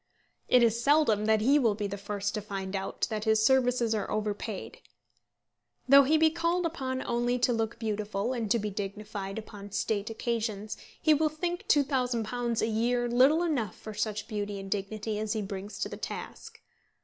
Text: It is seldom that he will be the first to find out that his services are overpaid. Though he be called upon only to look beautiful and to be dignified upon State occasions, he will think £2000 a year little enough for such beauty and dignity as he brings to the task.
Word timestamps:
It 0.47 0.63
is 0.63 0.81
seldom 0.81 1.25
that 1.25 1.41
he 1.41 1.59
will 1.59 1.75
be 1.75 1.85
the 1.85 1.95
first 1.95 2.33
to 2.33 2.41
find 2.41 2.75
out 2.75 3.05
that 3.11 3.25
his 3.25 3.45
services 3.45 3.93
are 3.93 4.09
overpaid. 4.09 4.79
Though 5.87 6.05
he 6.05 6.17
be 6.17 6.31
called 6.31 6.65
upon 6.65 7.03
only 7.03 7.37
to 7.37 7.53
look 7.53 7.77
beautiful 7.77 8.33
and 8.33 8.49
to 8.49 8.57
be 8.57 8.71
dignified 8.71 9.37
upon 9.37 9.71
State 9.73 10.09
occasions, 10.09 10.75
he 10.99 11.13
will 11.13 11.29
think 11.29 11.67
£2000 11.67 12.61
a 12.63 12.65
year 12.67 13.07
little 13.07 13.43
enough 13.43 13.75
for 13.75 13.93
such 13.93 14.27
beauty 14.27 14.59
and 14.59 14.71
dignity 14.71 15.19
as 15.19 15.33
he 15.33 15.41
brings 15.43 15.77
to 15.81 15.87
the 15.87 15.97
task. 15.97 16.59